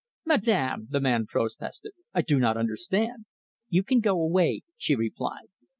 [0.25, 1.91] "Madame!" the man protested.
[2.11, 3.25] "I do not understand."
[3.69, 5.49] "You can go away," she replied.